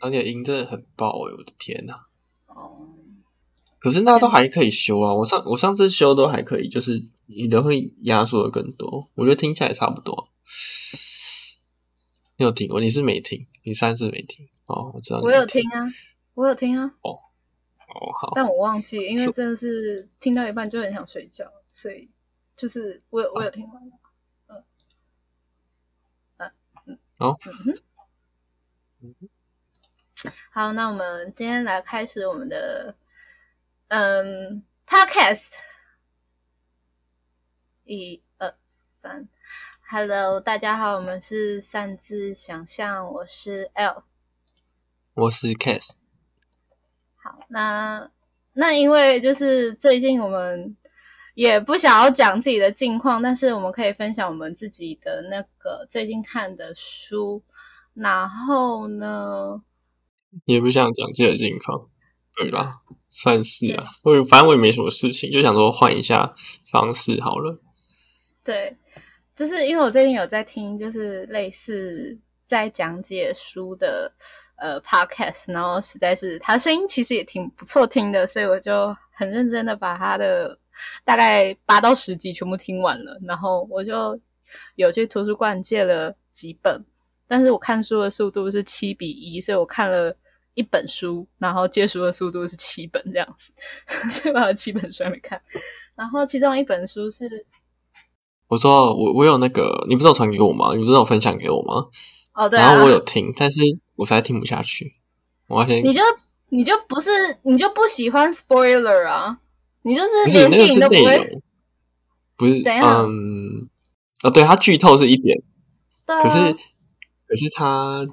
[0.00, 1.94] 而且音真的很爆哎、我的天呐！
[2.46, 2.88] 哦，
[3.78, 10.28] 可是那都还可以修啊，我上我上次修都还可以，就是你的会压缩的更多，我觉得听起来差不多。
[12.36, 12.80] 你有听过？
[12.80, 15.86] 你是没听，你上次没听哦，我知道我有听啊，
[16.34, 22.10] 我有听啊，哦哦，好，但我忘记，因为真的是听到一半就很想睡觉，所以
[22.56, 23.82] 就是我有我有听完。
[27.18, 27.36] 哦，
[30.52, 32.92] 好，那我们今天来开始我们的
[33.86, 35.50] 嗯 podcast，
[37.84, 38.52] 一二
[38.98, 39.28] 三
[39.88, 44.02] ，Hello，大家好，我们是擅自想象，我是 L。
[45.14, 45.92] 我是 Cass，
[47.22, 48.10] 好，那
[48.54, 50.76] 那因为就是最近我们
[51.34, 57.40] 也不想要讲自己的近况，但是我们可以分享我们自己的那个最近看的书。
[57.94, 59.62] 然后呢，
[60.44, 61.88] 也不想讲自己的近况，
[62.36, 66.34] 对吧，算是啊，我反正我也没什么事情，就想说换一下
[66.70, 67.60] 方式好了。
[68.44, 68.76] 对，
[69.36, 74.12] 就是因为我最近有在听，就是类似在讲解书的
[74.56, 80.58] 呃 podcast，然后实在是他声音其实也挺不错听的，所以我就很认真的把他的
[81.04, 84.18] 大概八到十集全部听完了，然后我就
[84.76, 86.82] 有去图书馆借了几本，
[87.30, 90.16] 但是我看书的速度是七比一，所以我看了。
[90.54, 93.52] 一本书，然后借书的速度是七本这样子，
[94.10, 95.40] 所以我有七本书还没看。
[95.94, 97.46] 然后其中一本书是
[98.48, 100.74] 我说我我有那个，你不是有传给我吗？
[100.74, 101.86] 你不是有分享给我吗？
[102.34, 103.62] 哦，对、啊，然后我有听，但是
[103.94, 104.96] 我实在听不下去。
[105.46, 106.02] 我要先，你就
[106.48, 107.10] 你就不是
[107.42, 109.38] 你就不喜欢 spoiler 啊？
[109.82, 111.42] 你就是连电那个是内影都不会，容，
[112.36, 113.68] 不是怎样嗯，
[114.24, 115.40] 哦，对，它剧透是一点，
[116.06, 116.54] 可是
[117.30, 118.04] 可是它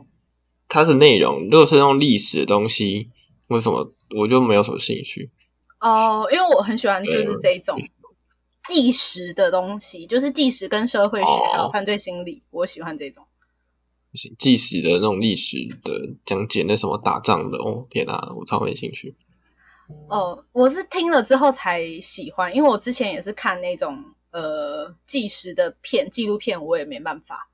[0.67, 3.09] 它的内容，如果是那种历史的东西，
[3.47, 5.31] 为什么我就没有什么兴趣？
[5.79, 7.75] 哦，因为我很喜欢就是这种
[8.67, 13.25] 纪实的东西，就是纪实跟社会学哦还有犯罪心理，我喜欢这种。
[14.37, 19.15] 纪实的那种历史的讲解，那什么打仗的，哦天啊，我超没兴趣。
[20.09, 27.49] 哦，我是听了之后才喜欢，因为我之前也是看那种呃纪实的片、纪录片，我也没办法。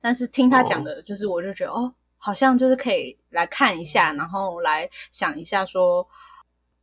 [0.00, 6.06] 但是听他讲的，就是我就觉得哦好像就是可以来看一下，然后来想一下说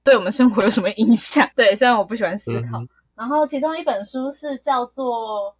[0.03, 1.49] 对我们生活有什么影响。
[1.55, 2.79] 对，虽然我不喜欢思考。
[2.79, 5.51] 嗯然后其中一本书是叫做《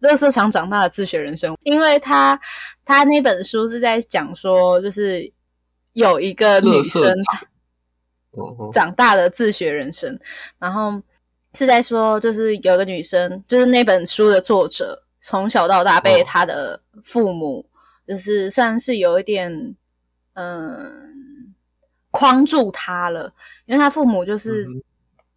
[0.00, 2.36] 乐色场长大的自学人生》，因为他
[2.84, 5.32] 他那本书是在讲说，就是
[5.92, 7.00] 有一个女生
[8.72, 10.18] 长大的自学人生，
[10.58, 11.00] 然后
[11.54, 17.64] 是在说，就是有个女生，就是那本书的作者，从小到大被他的父母，
[18.06, 19.74] 就是算是有一点，
[20.34, 21.54] 嗯，
[22.10, 23.32] 框住他了，
[23.64, 24.66] 因为他父母就是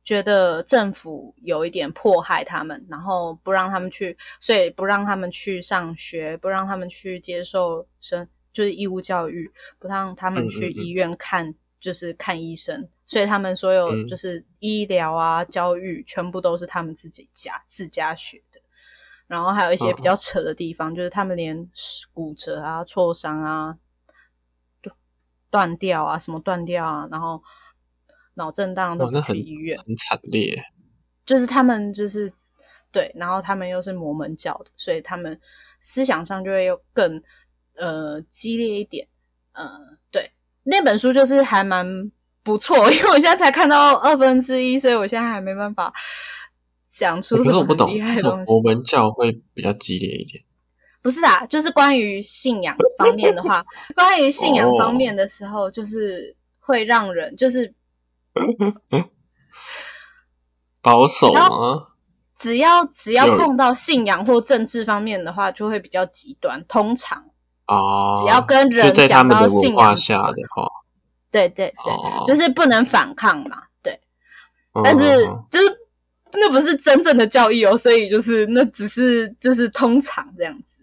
[0.03, 11.55] 觉得政府有一点迫害他们，然后不让他们去，所以不让他们去上学，不让他们去接受生就是义务教育，不让他们去医院看。
[11.81, 18.59] 就是看医生，所以他们所有嗯就是医疗啊、教育，全部都是他们自己家自家学的。
[19.27, 21.69] 然后还有一些比较扯的地方，就是他们连
[22.13, 23.77] 骨折啊、挫伤啊、
[25.49, 27.41] 断掉啊、什么断掉啊，然后
[28.35, 29.77] 脑震荡都去很医院。
[29.79, 30.61] 很惨烈。
[31.25, 32.31] 就是他们就是
[32.91, 35.39] 对，然后他们又是摩门教的，所以他们
[35.81, 37.21] 思想上就会又更
[37.77, 39.07] 呃激烈一点。
[39.53, 39.67] 呃，
[40.11, 40.31] 对，
[40.63, 42.11] 那本书就是还蛮
[42.43, 45.91] 不错， 因为我现在才看到二分之一，所以我现在还没办法
[46.97, 48.21] 讲出什么厉害东西。
[48.21, 50.43] 什么摩门教会比较激烈一点？
[51.03, 53.63] 不是啊，就是关于信仰方面的话，
[53.95, 57.73] 关于信仰方面的时候，就是会让人就是
[60.81, 61.87] 保守然吗？
[62.37, 66.63] 只要只要有碰到信仰或政治方面的话，就会比较极端。
[66.67, 67.23] 通常，
[67.67, 70.67] 哦，只要跟人讲到信仰下的话，
[71.31, 73.63] 对对对，哦，就是不能反抗嘛。
[73.81, 73.99] 对，
[74.73, 75.77] 嗯但是就是
[76.39, 80.77] 那不是真正的教义哦，所以就是那只是就是通常这样子。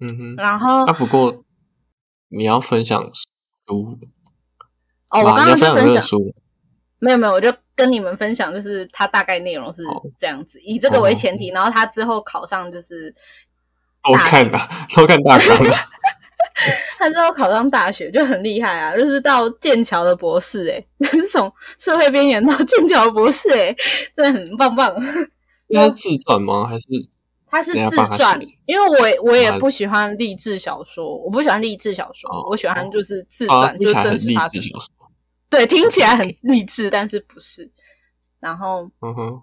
[0.00, 1.44] 嗯哼，然后啊，不过
[2.28, 3.02] 你要分享
[3.66, 3.98] 书。
[5.10, 6.34] 哦，我刚刚就分享书，
[6.98, 9.82] 没有没有，我就跟你们分享，就是它大概内容是
[10.18, 13.14] 这样子，以这个为前提，然后他之后考上就是
[14.02, 15.56] 偷看吧，偷看大纲。
[15.58, 15.76] 啊，
[16.98, 23.76] 他之后考上大学就很厉害啊，就是到剑桥的博士、欸， 就是从社会边缘到剑桥博士、欸，
[24.14, 24.94] 真的很棒棒。
[25.68, 26.66] 那是自传吗？
[26.66, 26.84] 还是
[27.46, 34.62] 他是自传因为我我也啊不喜欢励志小说，我不喜欢励志小说，哦我喜欢就是自啊，传，就真实发生。
[35.50, 37.70] 对，听起来很励志，但是不是。
[38.40, 39.42] 然后，嗯哼，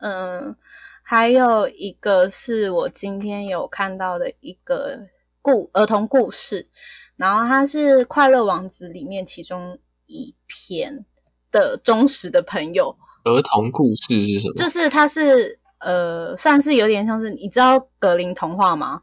[0.00, 0.56] 嗯，
[1.02, 5.00] 还有一个是我今天有看到的一个
[5.42, 6.68] 故儿童故事，
[7.16, 11.04] 然后它是《快乐王子》里面其中一篇
[11.50, 14.54] 的忠实的朋友，儿童故事是什么？
[14.54, 19.02] 就是它是呃，算是有点像是你知道格林童话吗？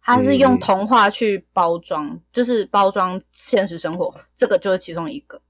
[0.00, 5.40] 它是用嗯童话去包装，就是包装现实生活，这个就是其中一个。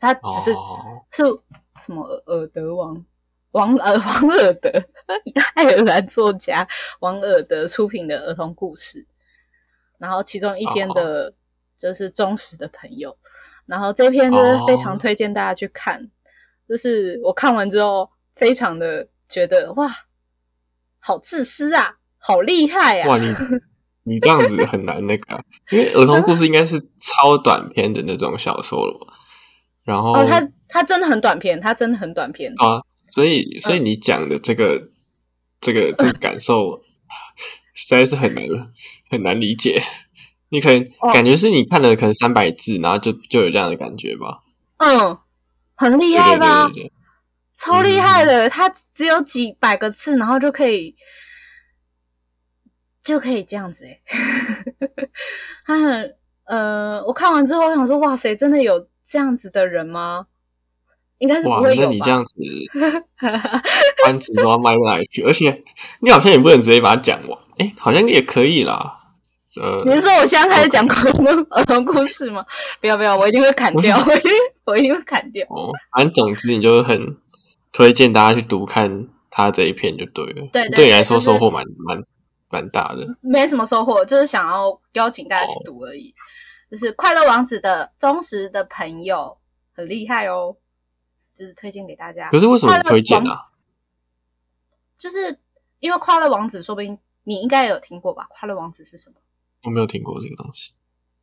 [0.00, 0.80] 它只是、哦，
[1.12, 1.22] 是
[1.86, 3.04] 什么尔尔德王
[3.52, 4.70] 王呃王尔德
[5.54, 6.66] 爱尔兰作家
[6.98, 9.06] 王尔德出品的儿童故事，
[9.98, 11.34] 然后其中一篇的
[11.76, 13.16] 就是忠实的朋友，
[13.66, 16.10] 然后这篇就是非常哦推荐大家去看，
[16.68, 19.94] 就是我看完之后非常的觉得哇，
[20.98, 23.08] 好自私啊，好厉害啊！
[23.08, 23.34] 哇，你
[24.04, 25.40] 你这样子很难那个啊，
[25.70, 29.12] 因为儿童故事应该是超短篇的那种小说了吧？
[29.84, 32.52] 然后哦，他他真的很短篇，他真的很短篇。
[32.56, 34.90] 啊，所以所以你讲的这个、
[35.60, 36.82] 这个这个感受，
[37.78, 38.44] 实在是很难
[39.08, 39.80] 很难理解。
[40.50, 44.42] 你可能、哦感觉是你看了可能三百字，然后就就有这样的感觉吧？
[44.78, 45.18] 嗯，
[45.76, 46.64] 很厉害吧？
[46.68, 46.92] 对对对，
[47.56, 50.96] 超厉害的，他只有几百个字，然后就可以
[53.02, 54.00] 就可以这样子诶、
[55.66, 56.16] 他很
[56.46, 60.26] 呃，我看完之后我想说，哇塞，真的有这样子的人吗？
[61.18, 61.82] 应该是不哇，会有？
[61.82, 62.34] 那你这样子
[64.04, 65.22] 单词都要卖不哪去？
[65.24, 65.62] 而且
[66.00, 68.94] 你好像也不能直接把它讲完，哎，好像也可以啦。
[69.60, 72.44] 呃，你是说我现在开始讲儿童儿童故事吗？
[72.80, 74.32] 不要不要，我一定会砍掉，我一定
[74.64, 75.44] 我一定会砍掉。
[75.50, 77.16] 哦，反正总之你就很
[77.72, 80.46] 推荐大家去读看他这一篇就对了。
[80.52, 82.04] 对对对你来说收获蛮蛮
[82.50, 83.04] 蛮大的。
[83.20, 86.14] 没什么收获，就是想要邀请大家去读而已。
[86.70, 89.36] 就是快乐王子的忠实的朋友，
[89.74, 90.54] 很厉害哦，
[91.34, 92.28] 就是推荐给大家。
[92.28, 93.40] 可是为什么推荐啊？
[94.98, 95.36] 就是
[95.80, 96.96] 因为快乐王子，说不定
[97.28, 98.26] 你应该有听过吧？
[98.30, 99.16] 快乐王子是什么？
[99.64, 100.72] 我没有听过这个东西，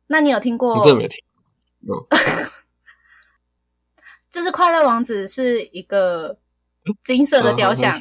[0.06, 0.76] 那你有听过？
[0.76, 1.18] 我真的没有听。
[4.30, 6.38] 就是快乐王子是一个
[7.04, 7.98] 金色的雕像嗯，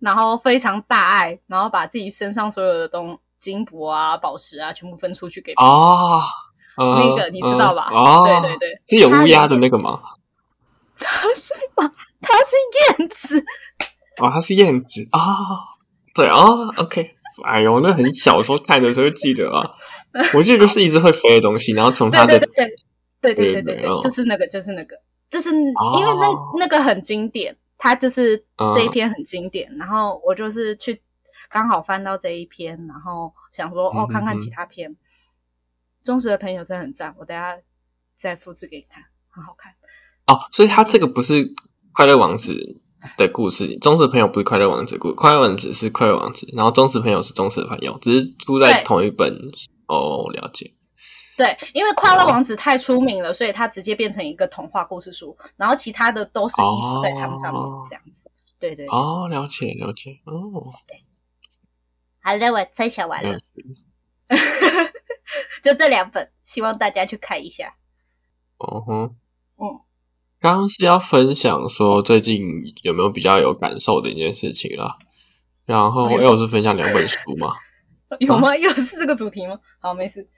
[0.00, 6.24] 然后非常大爱，然后把自己身上所有的东金箔啊、宝石啊，全部分出去给别人啊，
[6.76, 7.88] 嗯那个你知道吧？
[7.92, 10.00] 嗯哦，对对对，是有乌鸦的那个吗？
[10.98, 11.88] 他是吗？
[12.20, 12.56] 他是
[12.98, 13.38] 燕子，
[14.18, 15.20] 哦，他是燕子啊。
[16.14, 17.14] 对哦 ok
[17.44, 19.74] 哎呦那很小时候看的时候记得啊。
[20.34, 22.38] 我记得就是一只会飞的东西然后从它的
[23.20, 24.96] 对对对对就是那个就是那个。
[25.30, 26.28] 就是因为那
[26.58, 28.36] 那个很经典它就是
[28.74, 31.00] 这一篇很经典然后我就是去
[31.48, 34.94] 刚好翻到这一篇然后想说哦看看其他篇。
[36.04, 37.56] 忠实的朋友真的很赞我等下
[38.16, 39.72] 再复制给你看很好看。
[40.26, 41.54] 哦所以它这个不是
[41.92, 42.81] 快乐王子
[43.18, 49.36] 的故事，忠实朋友不是快乐王子故事，快乐王子是快乐王子，然后忠实朋友是忠实的朋友，只是住在同一本。
[49.86, 50.72] 哦，了解。
[51.36, 58.30] 对，因为《快乐哦王子》太出名了，所以它直接变成一个童话故事书，然后其他的都是依附在他们上面哦这样子。
[58.58, 60.20] 对对，哦，了解了解。
[60.24, 60.70] 哦，
[62.22, 63.38] 好了，我分享完了了，
[65.62, 67.74] 就这两本，希望大家去看一下。
[68.58, 69.16] 哦哼，
[69.56, 69.80] 嗯，
[70.42, 72.42] 刚刚是要分享说最近
[72.82, 74.98] 有没有比较有感受的一件事情啦。
[75.66, 77.54] 然后，哎呦因为我是分享两本书嘛，
[78.18, 78.56] 有吗？
[78.56, 79.60] 又是这个主题吗？
[79.78, 80.28] 好，没事。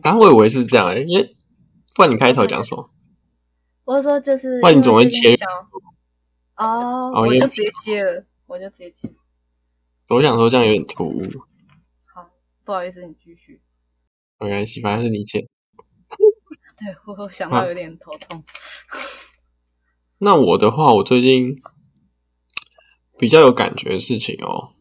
[0.00, 1.36] 刚刚我以为是这样、欸，因为
[1.94, 2.90] 不然你开头讲什么？
[3.84, 5.36] 我说就是，不然你总会接
[6.56, 9.12] 哦，哦我就直接接了，我就直接接。
[10.08, 11.20] 我想说这样有点突兀，
[12.06, 12.26] 好，
[12.64, 13.60] 不好意思，你继续。
[14.38, 15.42] 没关系，反正是你先。
[16.76, 18.44] 对我我想到有点头痛。
[20.18, 21.54] 那我的话，我最近
[23.18, 24.74] 比较有感觉的事情哦，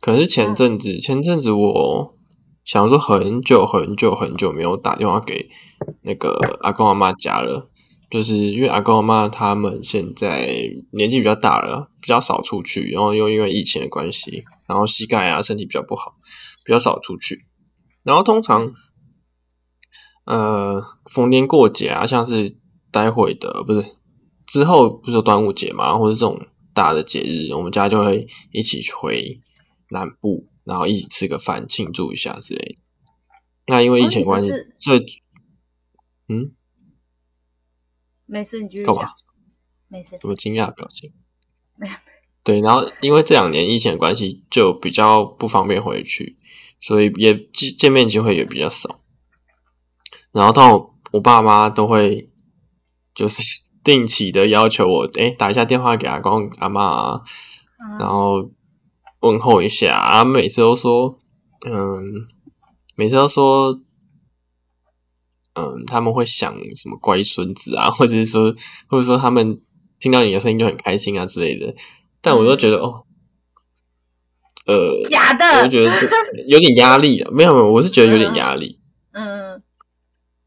[0.00, 2.16] 可是前阵子，前阵子我
[2.64, 5.48] 想说很久很久很久没有打电话给
[6.02, 7.70] 那个阿公阿妈家了，
[8.10, 10.48] 就是因为阿公阿妈他们现在
[10.92, 16.14] 年纪比较大了，比较少出去，然后又因为疫情的关系，然后膝盖啊身体比较不好，
[16.64, 17.46] 比较少出去，
[18.02, 18.72] 然后通常。
[20.26, 22.58] 呃，逢年过节啊，像是
[22.90, 23.96] 待会的不是
[24.46, 26.38] 之后不是有端午节嘛，或者这种
[26.74, 29.40] 大的节日，我们家就会一起回
[29.90, 32.76] 南部，然后一起吃个饭庆祝一下之类的。
[33.68, 35.06] 那因为疫情关系哦你们，所以
[36.28, 36.52] 嗯，
[38.26, 39.12] 没事，你继续干嘛讲。
[39.88, 41.12] 没事，什么惊讶的表情？
[42.42, 46.36] 对，然后因为这两年疫情的关系，就比较不方便回去，
[46.80, 49.02] 所以也见见面机会也比较少。
[50.36, 52.30] 然后到我我爸妈都会
[53.14, 53.42] 就是
[53.82, 57.22] 定期的要求我，哎，打一下电话给阿公阿妈、啊，
[57.80, 58.50] 嗯然后
[59.20, 59.96] 问候一下。
[59.96, 61.18] 啊，每次都说，
[61.66, 62.02] 嗯，
[62.96, 63.80] 每次都说，
[65.54, 68.54] 嗯，他们会想什么乖孙子啊，或者是说，
[68.88, 69.58] 或者说他们
[69.98, 71.74] 听到你的声音就很开心啊之类的。
[72.20, 73.06] 但我都觉得，哦，
[74.66, 76.06] 呃，假我的，我觉得这
[76.46, 77.30] 有点压力啊。
[77.32, 78.78] 没有，没有，我是觉得有点压力。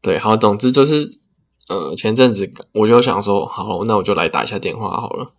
[0.00, 1.08] 嗯对，好，总之就是，
[1.68, 5.32] 呃，前阵子我就想说，好，那我就来打一下电话好了。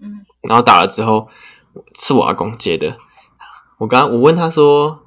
[0.00, 1.28] 嗯然后打了之后
[1.98, 2.98] 是我阿公接的，
[3.78, 5.00] 我刚我问他说，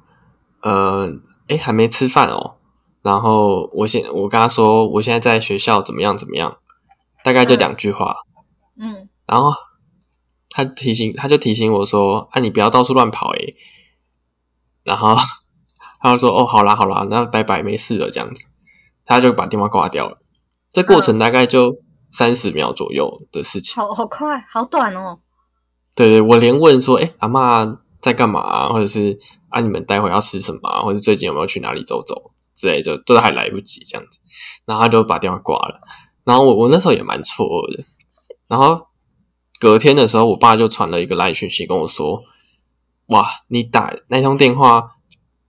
[0.60, 1.12] 呃，
[1.46, 2.56] 哎，还没吃饭哦。
[3.02, 6.58] 然后我现我跟他说，我现在在学校怎么样怎么样，
[7.24, 8.16] 大概就两句话。
[8.76, 9.52] 嗯然后
[10.50, 13.54] 他提醒，他就提醒我说，啊，你不要到处乱跑诶。
[14.82, 15.14] 然后
[16.00, 18.46] 他就说，哦，好啦好啦，那拜拜，没事了这样子。
[19.08, 20.18] 他就把电话挂掉了。
[20.70, 21.78] 这过程大概就
[22.12, 23.74] 三十秒左右的事情。
[23.74, 25.18] 好好快，好短哦。
[25.96, 34.20] 对对，我连问说，哎，阿妈在干嘛、啊，或者是啊，你们待会要吃什么、啊，或者最近有没有去哪里走走之类的，都还来不及这样子。
[34.66, 35.80] 然后他就把电话挂了。
[36.24, 37.82] 然后我我那时候也蛮错愕的。
[38.46, 38.86] 然后
[39.58, 42.22] 隔天的时候，我爸就传了一个来讯息跟我说
[43.08, 44.90] ：“哇，你打那通电话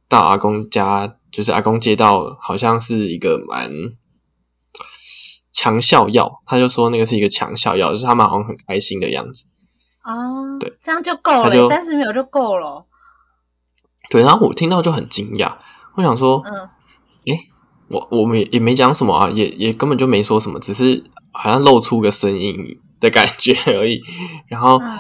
[0.08, 3.72] 到阿公家，就是阿公接到，好像是一个蛮
[5.52, 9.46] 强效药。”他就说那个是一个强效药，就是他们好像很开心的样子。
[10.02, 10.14] 啊，
[10.60, 12.86] 对，这样就够了，三十秒就够了。
[14.10, 15.58] 对，然后我听到就很惊讶，
[15.96, 16.70] 我想说，嗯
[17.26, 17.40] 诶
[17.90, 22.56] 我我们也也没讲什么啊，也也根本就没说什么，只是好像露出个声音
[23.00, 24.02] 的感觉而已。
[24.48, 24.98] 然后嗯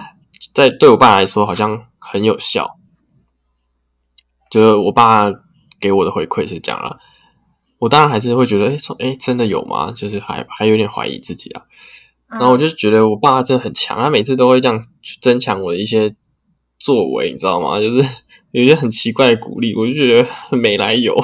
[0.54, 2.76] 在对我爸来说，好像很有效。
[4.52, 5.30] 就是我爸
[5.80, 7.00] 给我的回馈是这样啦，
[7.80, 9.92] 我当然还是会觉得，哎，说，哎，真的有吗？
[9.92, 11.64] 就是还还有点怀疑自己啊。
[12.32, 16.16] 嗯然后我就觉得我爸真的很强，他每次都会这样去增强我的一些
[16.78, 17.80] 作为，你知道吗？
[17.80, 18.08] 就是
[18.54, 21.16] 有一些很奇怪的鼓励，我就觉得很没来由。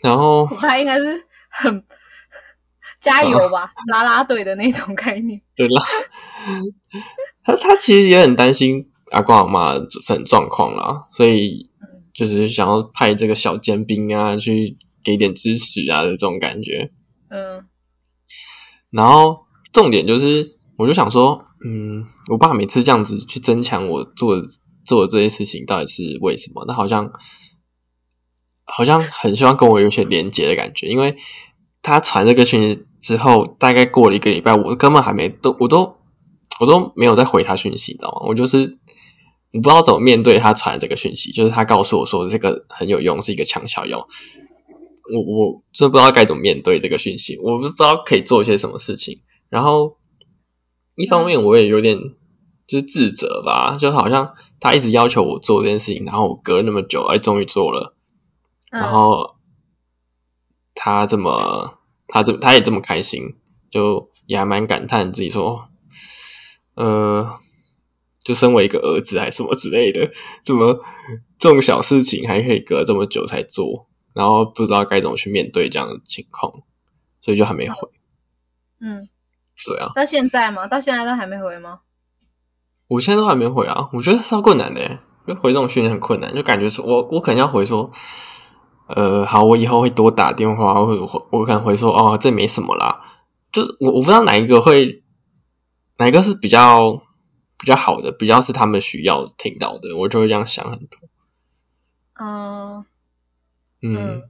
[0.00, 1.84] 然后我爸应该是很
[3.00, 5.40] 加油吧，拉拉队的那种概念。
[5.56, 5.82] 对啦，
[7.42, 11.70] 他他其实也很担心阿公阿妈身体状况啦，所以
[12.12, 16.90] 就是想要派这个小尖兵啊去给点支持啊的这种感觉。
[17.30, 17.64] 嗯
[18.90, 19.38] 然后
[19.72, 24.46] 重点就是，我就想说，嗯，我爸每次这样子去增强我做的
[24.84, 26.64] 做的这些事情，到底是为什么？
[26.68, 27.10] 那好像
[28.64, 31.16] 好像很希望跟我有些连接的感觉，因为
[31.82, 35.96] 他传这个讯息之后，大概过了一个礼拜，我根本还没都我都
[36.60, 38.28] 我都没有再回他讯息，你知道吗？
[38.28, 38.78] 我就是
[39.54, 44.06] 我不知道怎么面对他传的这个讯息，就是他告诉我说这个很有用，是一个强效药。
[45.12, 49.20] 我我真的不知道该怎么面对这个讯息，我不知道可以做一些什么事情。
[49.48, 49.96] 然后
[50.96, 51.96] 一方面我也有点
[52.66, 57.94] 就是自责吧，就好像他一直要求我做这件事情，然后我隔了那么久，哎，终于做了。
[58.72, 59.36] 嗯，然后
[60.74, 63.36] 他这么，他这他也这么开心，
[63.70, 65.68] 就也还蛮感叹自己说，
[66.74, 67.30] 呃，
[68.24, 70.10] 就身为一个儿子还是什么之类的，
[70.42, 70.80] 怎么
[71.38, 76.50] 这种小事情还可以隔这么久才做，然后不知道该怎么去面对这样的情况，
[77.20, 77.88] 所以就还没回。
[78.80, 78.98] 嗯，
[79.64, 80.66] 对啊，到现在吗？
[80.66, 81.80] 到现在都还没回吗？
[82.88, 87.90] 我现在都还没回啊，我觉得是要困难的耶，就回这种讯息很困难，就感觉说我我可能要回说，
[88.88, 93.00] 呃，好，我以后会多打电话，或者我我可能回说，哦，这没什么啦，
[93.50, 95.02] 就是我我不知道哪一个会，
[95.98, 97.02] 哪一个是比较
[97.64, 101.00] 比较好的，比较是他们需要听到的，我就会这样想很多，
[102.20, 102.84] 嗯。
[103.80, 104.22] 嗯，嗯。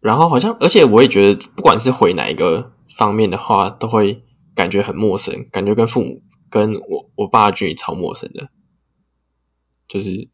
[0.00, 8.48] 然后好像，而且我也觉得，不管是回哪一个方面的话，都会感觉很陌生，感觉跟父母跟我我爸的距离超陌生的，
[9.86, 10.28] 就是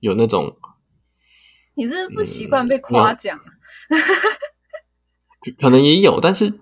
[0.00, 0.58] 有那种
[1.74, 3.40] 你是不是不习惯被夸奖？
[5.58, 6.60] 可能也有，但是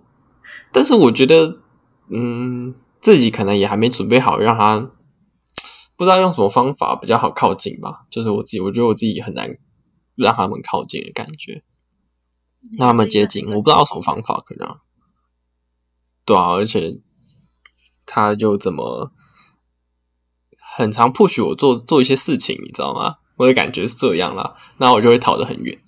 [0.72, 1.58] 但是我觉得，
[2.08, 4.80] 嗯，自己可能也还没准备好，让他
[5.94, 8.06] 不知道用什么方法比较好靠近吧。
[8.10, 9.58] 就是我自己，我觉得我自己很难
[10.14, 11.62] 让他们靠近的感觉，
[12.78, 14.78] 让他们接近，我不知道什么方法可能。
[16.24, 17.02] 对啊，而且
[18.06, 19.12] 他就怎么
[20.74, 23.18] 很常 push 我做做一些事情，你知道吗？
[23.36, 25.78] 我的感觉是这样啦，那我就会逃得很远。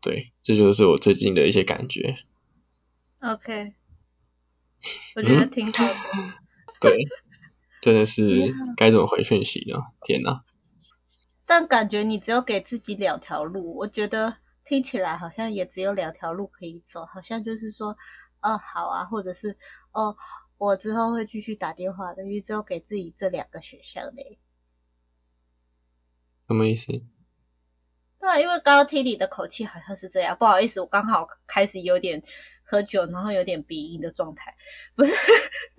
[0.00, 2.18] 对，这就是我最近的一些感觉。
[3.20, 3.74] OK，
[5.16, 5.94] 我觉得挺好的。
[6.80, 6.96] 对，
[7.82, 8.22] 真的是
[8.76, 9.78] 该怎么回讯息呢？
[10.02, 10.44] 天哪！
[11.44, 17.96] 但感觉你只有给自己两条路，我觉得听起来好像也只有两条路可以走，好像就是说，
[18.42, 19.56] 哦，好啊，或者是
[19.92, 20.14] 哦，
[20.58, 24.38] 我之后会继续打电话的，你只有给自己这两个选项嘞。
[26.46, 26.92] 什么意思？
[28.20, 32.22] 对啊，因为刚刚听你的口气好像是这样，不好意思，我刚好开始有点
[32.70, 34.54] 喝酒，然后有点鼻音的状态，
[34.94, 35.14] 不是，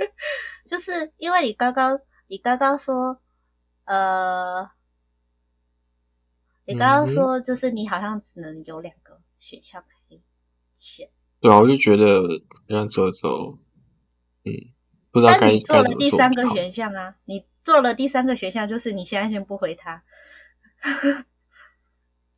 [0.67, 3.22] 就是因为你刚刚你刚刚说，
[3.86, 4.67] 呃，
[6.65, 10.19] 你刚刚说就是你好像只能有两个选项可以
[10.79, 11.08] 选，
[11.39, 12.24] 对啊，我就觉得
[12.67, 13.60] 这样走走，
[14.46, 14.74] 嗯，
[15.12, 20.03] 不知道该但你做了第三个选项啊，你做了第三个选项，就是你现在先不回他，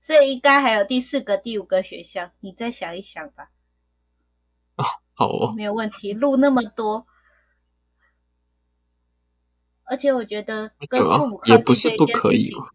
[0.02, 3.50] 所以应该还有第四个、第五个选项，你再想一想吧。
[5.14, 7.06] 好哦，没有问题，录那么多，
[9.84, 12.70] 而且我觉得跟父母靠也不是不可以哦。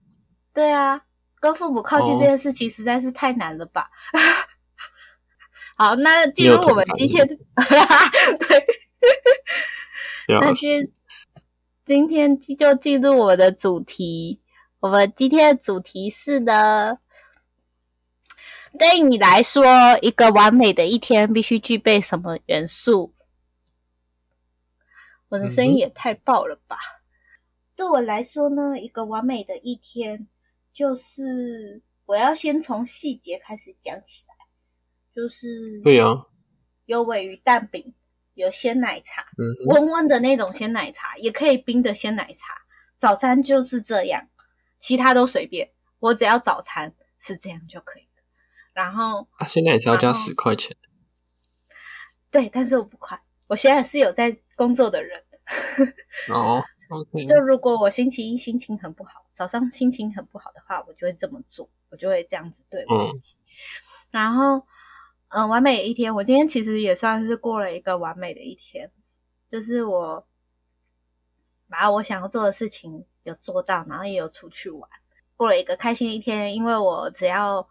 [0.52, 1.02] 对啊，
[1.40, 3.90] 跟父母靠近哦这件事情实在是太难了吧。
[5.76, 8.66] 好，那进入我们今天， 对，
[10.40, 10.92] 那今
[11.84, 14.40] 今天就进入我的主题。
[14.80, 16.98] 我们今天的主题是呢，
[18.76, 19.64] 对你来说，
[20.02, 23.14] 一个完美的一天必须具备什么元素？
[25.28, 26.78] 我的声音也太爆了吧！
[27.74, 30.28] 对我来说呢，一个完美的一天
[30.72, 34.34] 就是我要先从细节开始讲起来，
[35.14, 36.26] 就是对啊，
[36.84, 37.94] 有尾鱼蛋饼，
[38.34, 42.54] 有鲜奶茶，嗯，温温的那种鲜奶茶，也可以冰的鲜奶茶。
[42.96, 44.28] 早餐就是这样，
[44.78, 48.05] 其他都随便，我只要早餐是这样就可以了。
[48.76, 50.76] 然后啊，现在也是要交十块钱，
[52.30, 53.18] 对，但是我不快，
[53.48, 55.24] 我现在是有在工作的人。
[56.28, 56.62] 哦
[57.26, 63.38] 就如果我星期一心情很不好，早上心情很不好的话，我就会这么做，我就会这样子对我自己。
[64.10, 64.66] 然后，
[65.28, 68.92] 嗯、完美的一天，我今天其实也算是过了一个完美的一天，
[69.50, 70.26] 就是我
[71.70, 74.90] 把我想要做的事情有做到，然后也有出去玩，
[75.34, 76.54] 过了一个开心的一天。
[76.54, 77.66] 因为我只要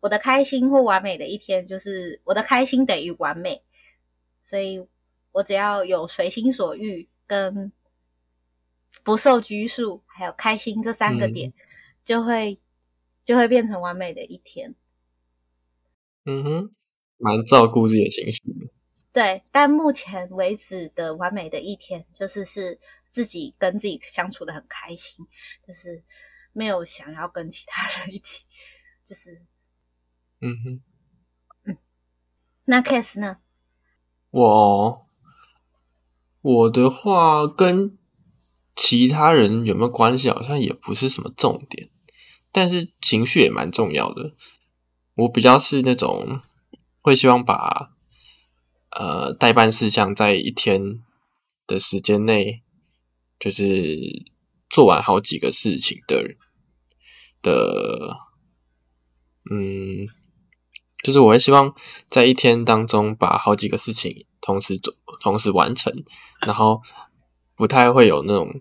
[0.00, 3.62] 我的开心或完美的一天，就是我的开心等于完美，
[4.42, 4.86] 所以
[5.32, 7.72] 我只要有随心所欲跟
[9.02, 11.52] 不受拘束，还有开心这三个嗯点，
[12.04, 12.60] 就会
[13.24, 14.74] 就会变成完美的一天。
[16.24, 16.74] 嗯哼，
[17.16, 18.70] 蛮照顾自己的情绪的。
[19.12, 22.78] 对，但目前为止的完美的一天，就是是
[23.10, 25.26] 自己跟自己相处的很开心，
[25.66, 26.04] 就是
[26.52, 28.44] 没有想要跟其他人一起，
[29.04, 29.40] 就是
[30.40, 31.76] 嗯哼，
[32.64, 33.38] 那 case 呢？
[34.30, 35.06] 我
[36.40, 37.98] 我的话跟
[38.76, 41.90] 其他人有没有关系，好像也不是什么重点，
[42.52, 44.34] 但是情绪也蛮重要的。
[45.14, 46.40] 我比较是那种
[47.00, 47.96] 会希望把
[48.90, 51.02] 呃代办事项在一天
[51.66, 52.62] 的时间内，
[53.40, 54.24] 就是
[54.70, 56.36] 做完好几个事情的
[57.42, 58.16] 的，
[59.50, 60.06] 嗯，
[61.08, 61.74] 就是我会希望
[62.06, 64.92] 在一天当中把好几个事情同时做，
[65.22, 65.90] 同时完成，
[66.44, 66.82] 然后
[67.56, 68.60] 不太会有那种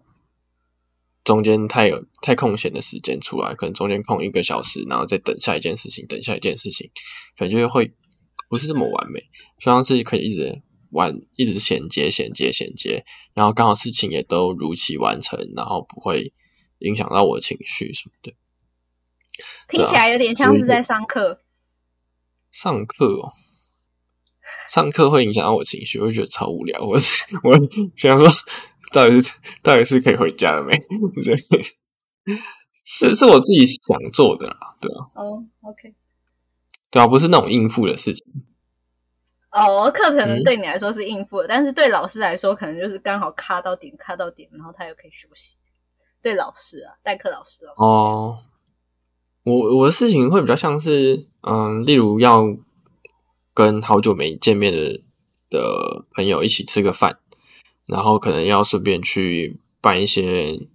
[1.25, 6.89] 中间太有太空闲的时间出来，可能中间空一个小时，然后再等下一件事情，等下一件事情，
[7.37, 7.93] 可能就会
[8.47, 9.19] 不是这么完美。
[9.59, 16.31] 希望自己可以一直完，一直衔接、衔接、衔接，然后刚好事情也都如期完成，然后不会
[16.79, 18.31] 影响到我的情绪什么的。
[19.67, 21.41] 听起来有点像是在上课。
[22.57, 23.33] 上课哦，
[24.67, 26.81] 上课会影响到我情绪，我就觉得超无聊。
[26.81, 27.55] 我是 我
[27.95, 28.27] 想说，
[28.91, 30.75] 到底是到底是可以回家了没？
[31.23, 31.35] 是
[32.83, 35.93] 是是我自己想做的啦，对啊，哦，OK，
[36.89, 38.25] 对啊，不是那种应付的事情。
[39.51, 45.57] 哦，课程嗯对你来说是应付的，但是对老师来说，可能就是刚好卡到点，卡到点，然后他又可以休息。
[46.23, 48.39] 对老师啊，代课老师，老师哦，
[49.47, 52.45] 我我的事情会比较像是，嗯，例如要
[53.53, 55.01] 跟好久没见面的
[55.49, 57.19] 的朋友一起吃个饭，
[57.85, 60.67] 然后可能要顺便去办一些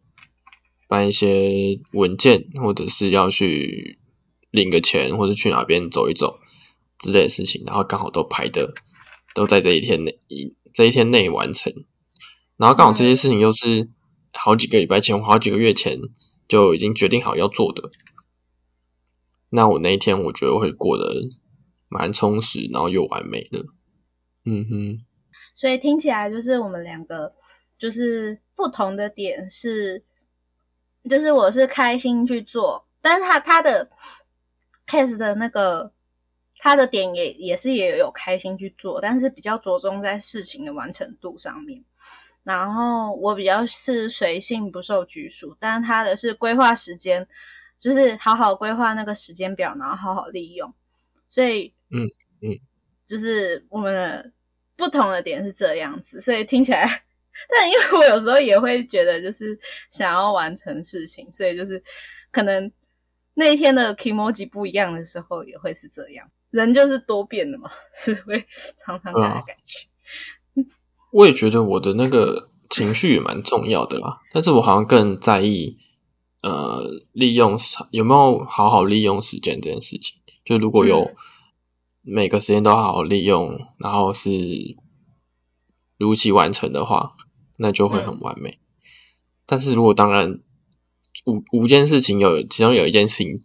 [0.89, 3.99] 办一些文件，或者是要去
[4.51, 6.39] 领个钱，或者去哪边走一走
[6.99, 8.73] 之类的事情，然后刚好都排的
[9.35, 11.71] 都在这一天内一这一天内完成，
[12.57, 13.91] 然后刚好这些事情又是
[14.33, 16.01] 好几个礼拜前、好几个月前
[16.49, 17.91] 就已经决定好要做的，
[19.53, 21.05] 那我那一天我觉得会过得
[21.89, 23.59] 蛮充实，然后又完美的。
[24.45, 25.05] 嗯哼，
[25.55, 27.33] 所以听起来就是我们两个
[27.79, 30.03] 就是不同的点是，
[31.09, 33.91] 就是我是开心去做，但是他他的
[34.87, 35.93] case 的那个
[36.59, 41.85] 他的点也也是也有开心去做，但是比较着重在事情的完成度上面。
[42.43, 47.29] 然后我比较是随性不受拘束，但他的是规划时间，
[47.83, 50.73] 就是好好规划那个时间表，然后好好利用。
[51.29, 52.07] 所以，嗯
[52.41, 52.55] 嗯，
[53.09, 54.33] 就是我们的
[54.77, 57.03] 不同的点是这样子，所以听起来，
[57.51, 59.59] 但因为我有时候也会觉得，就是
[59.91, 61.83] 想要完成事情，所以就是
[62.31, 62.71] 可能
[63.35, 66.31] 那一天的 emoji 不一样的时候，也会是这样。
[66.51, 68.47] 人就是多变的嘛，是会
[68.79, 69.89] 常常这样的感觉。
[71.11, 75.79] 我也觉得我的那个情绪也蛮重要的啦，但是我好像更在意，
[76.43, 77.59] 呃，利用
[77.91, 80.17] 有没有好好利用时间这件事情。
[80.45, 81.11] 就如果有
[82.03, 84.31] 每个时间都好好利用，然后是
[85.97, 87.17] 如期完成的话，
[87.59, 88.59] 那就会很完美。
[89.47, 90.41] 但是如果当然
[91.27, 93.45] 五五件事情有其中有一件事情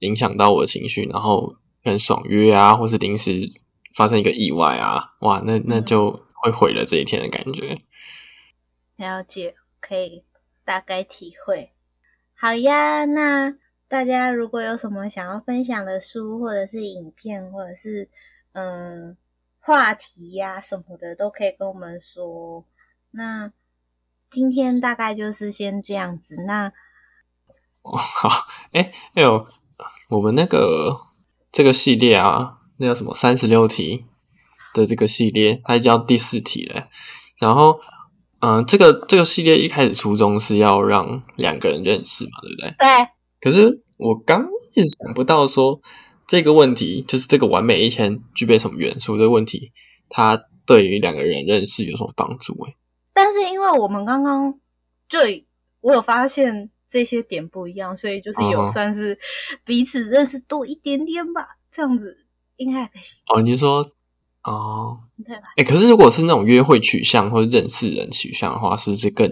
[0.00, 3.50] 影响到我的情绪，然后很爽约啊，或是临时
[3.94, 6.22] 发生一个意外啊，哇，那那就。
[6.40, 7.76] 会毁了这一天的感觉。
[8.94, 10.22] 了解，可以
[10.64, 11.72] 大概体会。
[12.40, 13.52] 好呀，那
[13.88, 18.08] 大家如果有什么想要分享的书，或者是影片，或者是
[18.52, 19.16] 嗯
[19.58, 22.64] 话题呀什么的，都可以跟我们说。
[23.10, 23.52] 那
[24.30, 26.36] 今天大概就是先这样子。
[26.46, 26.72] 那
[27.82, 28.28] 好，
[28.70, 29.44] 哎哎呦，
[30.10, 30.94] 我们那个
[31.50, 34.06] 这个系列啊，那叫什么三十六题？
[34.74, 36.88] 的这个系列，它叫第四题了。
[37.40, 37.80] 然后，
[38.40, 42.70] 嗯，这个这个系列一开始初衷是要让两个人认识嘛，对不对？
[42.78, 42.86] 对。
[43.40, 45.80] 可是我刚一直想不到说
[46.26, 49.72] 这个问题，就是这个完美一天具备什么元素的问题，
[50.08, 52.56] 它对于两个人认识有什么帮助？
[52.64, 52.74] 哎，
[53.12, 54.54] 但是因为我们刚刚
[55.08, 55.18] 就
[55.80, 59.18] 我有发现这些点不一样，所以就是有算是
[59.64, 62.16] 彼此认识多一点点吧，这样子
[62.56, 63.02] 应该可以。
[63.34, 63.84] 哦，你说。
[64.48, 65.42] 哦，对吧？
[65.56, 69.30] 哎，可是如果是那种约会取向或者认识人取向的话，是不是更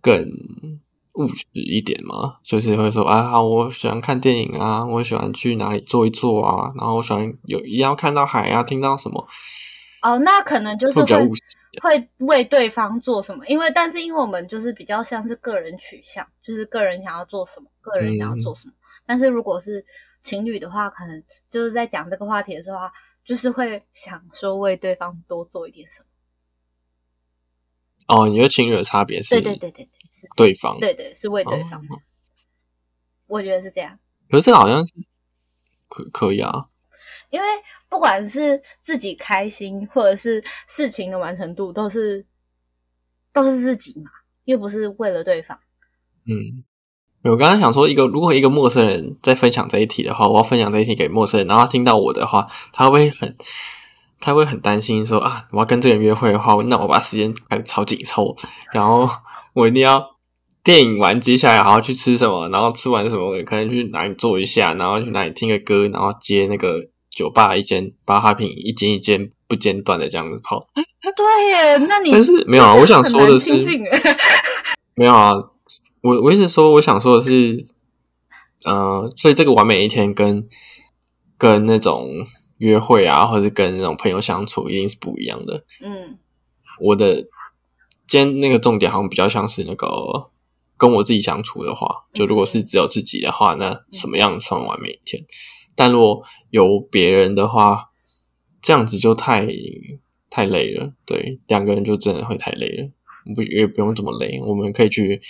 [0.00, 0.26] 更
[1.16, 2.36] 务实一点嘛？
[2.44, 9.28] 就是会说啊，我喜欢看电影啊，我喜欢去哪里坐一坐啊，然后我喜欢有一定要看到海啊，听到什么？
[10.02, 11.28] 哦，那可能就是会
[11.82, 13.44] 会为对方做什么？
[13.46, 18.72] 因为但是因为我们就是比较像是个人取向，就是个人想要做什么，个人想要做什么。
[19.04, 19.84] 但是如果是
[20.22, 22.78] 情侣的话，可能就是在讲这个话题的时候。
[23.28, 26.06] 就是会想说为对方多做一点什么。
[28.06, 29.34] 哦，你觉得情侣的差别是？
[29.34, 30.80] 对对对对对，是对方。
[30.80, 31.84] 对对，是为对方。
[33.26, 33.98] 我觉得是这样。
[34.30, 34.94] 可是好像是
[35.90, 36.70] 可可以啊，
[37.28, 37.46] 因为
[37.90, 42.24] 不管是自己开心，或者是事情的完成度，都是
[43.34, 44.10] 都是自己嘛，
[44.44, 45.60] 又不是为了对方。
[46.24, 46.64] 嗯。
[47.24, 53.36] 我刚刚想说，一个如果一个陌生人在分享这一题的话，我要分享这一题给陌生人，然后他听到我的话，他会很，
[54.20, 58.36] 他会很担心说啊，我要跟这个人约会的话，那我把时间排的超紧凑，
[58.72, 59.08] 然后
[59.54, 60.02] 我一定要
[60.62, 66.78] 电影完接下来好好去吃什么，然后吃完什么可能去哪里坐一下，然后去哪里听个歌，然后接那个
[67.10, 70.64] 酒吧一间八哈品一间一间不间断的这样子跑。
[71.16, 73.52] 对耶，那你但是没有啊，我想说的是，
[74.94, 75.32] 没有啊。
[76.00, 77.56] 我我一直说，我想说的是，
[78.64, 80.48] 嗯，所以这个完美一天跟
[81.36, 82.08] 跟那种
[82.58, 85.64] 约会啊，或者是跟那种朋友相处，一定是不一样的。
[85.80, 86.18] 嗯，
[86.80, 87.22] 我的
[88.06, 90.30] 今天那个重点好像比较像是那个
[90.76, 95.24] 跟我自己相处的话，就如果是只有自己的话，那什么样算完美一天？
[95.74, 97.90] 但如果有别人的话，
[98.62, 99.46] 这样子就太
[100.30, 100.92] 太累了。
[101.04, 102.90] 对，两个人就真的会太累了，
[103.34, 105.20] 不也不用这么累，我们可以去。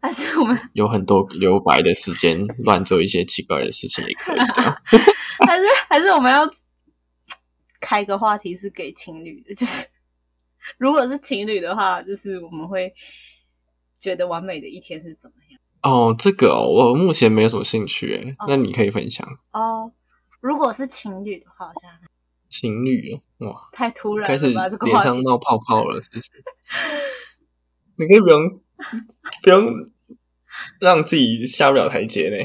[0.00, 4.38] 还是我们有很多留白的时间，乱做一些奇怪的事情也可以。
[5.46, 6.48] 还是还是我们要
[7.80, 9.86] 开个话题，是给情侣的，就是
[10.78, 12.94] 如果是情侣的话，就是我们会
[13.98, 15.60] 觉得完美的一天是怎么样？
[15.82, 19.92] 哦，这个我目前没有什么兴趣，哎，那你可以分享哦。
[20.40, 21.90] 如果是情侣的话，好像
[22.48, 26.30] 情侣哇，太突然，开始脸上冒泡泡了，是不是？
[27.98, 28.60] 你可以不用。
[29.42, 29.72] 不用
[30.80, 32.36] 让自己下不了台阶呢。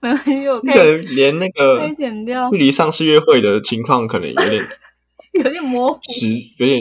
[0.26, 4.62] 没有，可能连那个剪掉距离上次约会的情况，可能有点
[5.44, 6.00] 有点模糊，
[6.58, 6.80] 有点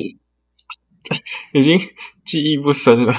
[1.54, 1.80] 已经
[2.26, 3.14] 记忆不深了。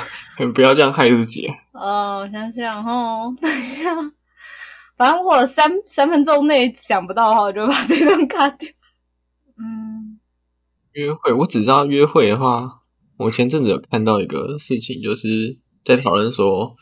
[0.55, 1.49] 不要这样害自己。
[1.73, 3.95] 哦，我想想哦，等一下，
[4.97, 8.69] 反正我三三分钟内想不到的话，我就把这段卡掉。
[9.59, 10.21] 嗯。
[10.93, 12.83] 约会，我只知道约会的话，
[13.19, 16.77] 我前阵子有看到一个事情，就是在讨论说，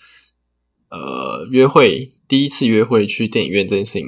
[0.88, 4.06] 呃，约会第一次约会去电影院这件事情，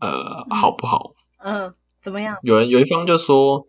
[0.00, 1.14] 呃，好不好？
[1.42, 2.36] 嗯，怎么样？
[2.42, 3.66] 有人有一方就说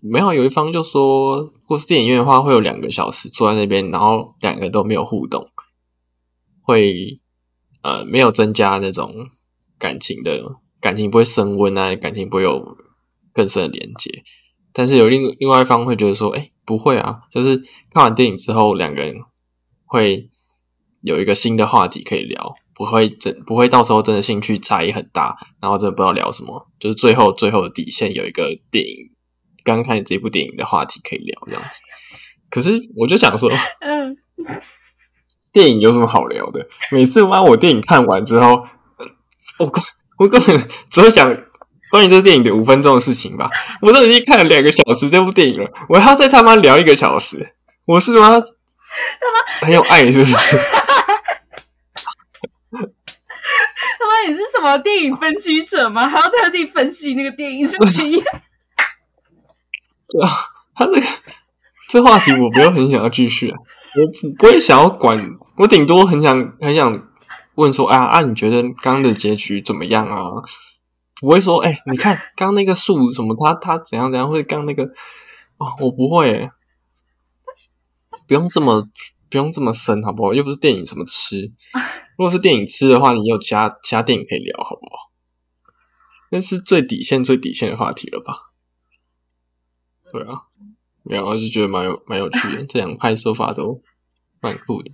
[0.00, 5.50] 没有，有一方就说，如果是电影院的话，会有两个小时坐在那边，然后两个人都没有互动，
[6.62, 7.20] 会
[7.82, 9.26] 呃没有增加那种
[9.78, 10.40] 感情的
[10.80, 12.76] 感情不会升温啊，感情不会有
[13.32, 14.22] 更深的连接。
[14.72, 17.56] 但是有另另外一方会觉得说，哎，不会啊，就是
[17.94, 19.14] 看完电影之后，两个人
[19.86, 20.28] 会
[21.00, 28.94] 有一个新的话题可以聊，不会真不会到时候真的兴趣差异很大，然后真的不知道聊什么，就是最后最后的底线有一个电影
[29.64, 31.80] 刚刚看这部电影的话题可以聊这样子。
[32.50, 33.50] 可是我就想说，
[33.80, 34.14] 嗯，
[35.50, 36.68] 电影有什么好聊的？
[36.92, 38.66] 每次妈我电影看完之后，
[39.60, 39.82] 我根
[40.18, 41.34] 我根本只会想
[41.90, 43.48] 关于这个电影的五分钟的事情吧。
[43.82, 47.54] 我都已经看了两个小时这部电影了，我还要再他妈聊一个小时，
[47.86, 48.40] 我是吗？
[49.20, 50.56] 他妈很有爱是不是？
[54.00, 56.08] 他妈你是什么电影分析者吗？
[56.08, 58.20] 还要特地分析那个电影是怎样？
[60.08, 60.30] 对啊，
[60.74, 61.02] 他这个
[61.88, 63.56] 这话题我没有很想要继续啊，
[63.96, 67.08] 我不不会想要管，我顶多很想很想
[67.56, 70.42] 问说，啊啊，你觉得刚刚的结局怎么样啊？
[71.20, 74.84] 不会说，哎、你看刚刚那个树什么，它它怎样怎样，或者刚刚那个
[75.56, 76.50] 哦，我不会欸，
[78.26, 78.88] 不用这么
[79.30, 80.32] 不用这么深，好不好？
[80.32, 81.52] 又不是电影什么吃，
[82.16, 85.10] 如果是电影吃的话，你有其他其他电影可以聊，好不好？
[86.30, 88.34] 那是最底线最底线的话题了吧？
[90.12, 90.38] 对啊，
[91.04, 93.82] 没有，我就觉得蛮有蛮有趣的， 这两派说法都
[94.40, 94.92] 蛮酷的。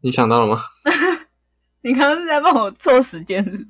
[0.00, 0.60] 你想到了吗？
[1.82, 3.68] 你刚刚是在帮我凑时间是是？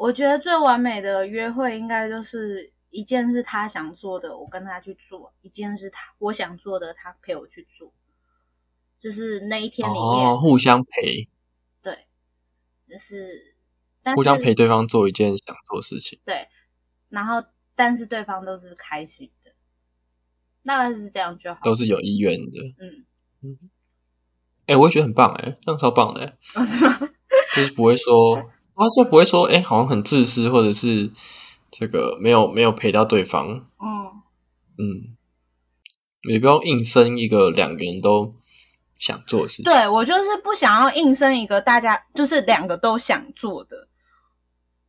[0.00, 7.92] 我觉得最完美的约会应该就是一件是他想做的，我跟他去做；一件是他我想做的，他陪我去做。
[8.98, 11.28] 就是那一天里面，哦，互相陪，
[11.82, 12.06] 对，
[12.88, 13.54] 就是
[14.14, 16.18] 互相陪对方做一件想做的事情。
[16.24, 16.48] 对，
[17.10, 19.52] 然后但是对方都是开心的，
[20.64, 21.60] 大概是这样就好。
[21.62, 22.58] 都是有意愿的。
[22.78, 23.04] 嗯
[23.42, 23.70] 嗯，
[24.64, 26.98] 哎、我也觉得很棒哎、这样超棒的、欸，哦是吗？
[27.54, 31.10] 就是不会说，啊，就不会说，哎、好像很自私，或者是
[31.70, 34.22] 这个没有没有陪到对方，嗯，
[34.78, 35.16] 嗯，
[36.28, 38.34] 也不要硬生一个两个人都
[38.98, 39.64] 想做的事情。
[39.64, 43.88] 对我就是不想要硬生一个大家就是两个都想做的。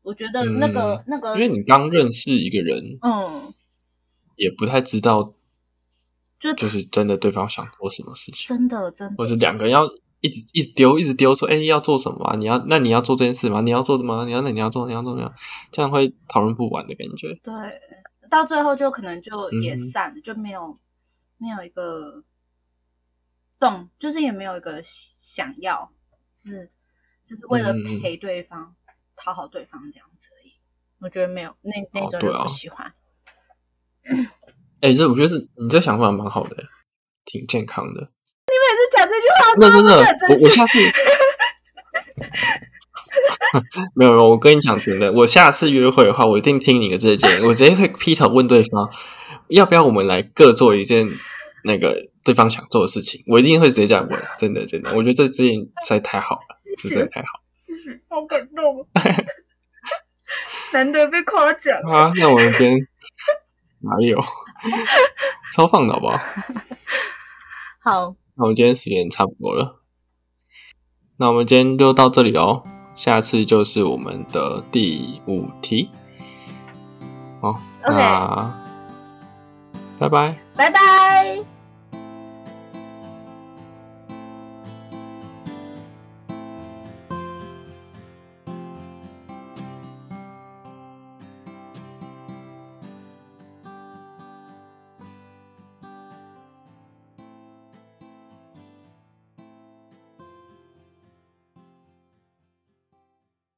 [0.04, 3.54] 我觉得那个、嗯那个，因为你刚认识一个人，嗯，
[4.36, 5.36] 也不太知道，
[6.39, 9.88] 就就是真的对方想做什么事情，真的真的或是两个人要
[10.21, 12.36] 一直一直丢，一直丢说，哎、要做什么啊？
[12.38, 13.62] 你要那你要做这件事吗？
[13.62, 14.23] 你要做什么？
[14.25, 15.34] 你要那你要做你要做你要，
[15.71, 17.34] 这样会讨论不完的感觉。
[17.43, 17.53] 对，
[18.29, 20.79] 到最后就可能就也嗯散了，就没有
[21.38, 22.23] 没有一个
[23.60, 25.91] 动，就是也没有一个想要，
[26.39, 26.71] 就是
[27.25, 28.75] 就是为了陪对方、
[29.15, 30.53] 讨好对方这样子而已。
[30.99, 32.93] 我觉得没有那那种就哦对啊不喜欢。
[34.81, 36.57] 哎、这我觉得是你这想法蛮好的、
[37.25, 38.12] 挺健康的。
[39.57, 40.79] 那真的，真的我我下次
[43.95, 48.89] 没 有没有，我跟你讲真的，我下次约会的话，我一定听你的这个建议，我直接会劈头问对方，
[49.47, 51.10] 要不要我们来各做一件
[51.63, 57.27] 那个对方想做的事情，我一定会直接这样问，真的真的，我觉得这这件实在太好了，这真的太好
[58.10, 58.88] 好感动，
[60.71, 61.77] 难得被夸奖。
[61.84, 62.12] 啊！
[62.15, 62.77] 那我们今天
[63.79, 64.17] 哪有
[65.53, 66.19] 超棒的好不好？
[67.84, 69.82] 好，那我们今天时间差不多了，
[71.17, 72.63] 那我们今天就到这里哦。
[72.95, 75.91] 下次就是我们的第五题。
[77.39, 77.49] 好
[77.84, 78.54] OK 那
[79.99, 80.41] 拜拜。
[80.56, 81.50] 拜拜。